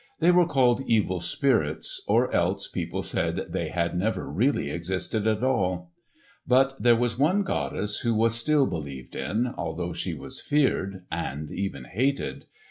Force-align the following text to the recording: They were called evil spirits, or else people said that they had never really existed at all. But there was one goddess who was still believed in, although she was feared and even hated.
They 0.19 0.31
were 0.31 0.47
called 0.47 0.81
evil 0.87 1.19
spirits, 1.19 2.03
or 2.07 2.33
else 2.33 2.67
people 2.67 3.03
said 3.03 3.35
that 3.35 3.51
they 3.51 3.67
had 3.67 3.95
never 3.95 4.27
really 4.27 4.71
existed 4.71 5.27
at 5.27 5.43
all. 5.43 5.91
But 6.47 6.81
there 6.81 6.95
was 6.95 7.19
one 7.19 7.43
goddess 7.43 7.99
who 7.99 8.15
was 8.15 8.33
still 8.33 8.65
believed 8.65 9.15
in, 9.15 9.53
although 9.55 9.93
she 9.93 10.15
was 10.15 10.41
feared 10.41 11.01
and 11.11 11.51
even 11.51 11.83
hated. 11.83 12.47